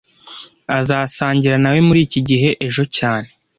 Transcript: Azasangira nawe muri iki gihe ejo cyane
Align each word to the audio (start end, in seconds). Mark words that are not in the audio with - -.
Azasangira 0.77 1.55
nawe 1.59 1.79
muri 1.87 1.99
iki 2.07 2.19
gihe 2.29 2.49
ejo 2.67 2.83
cyane 2.97 3.29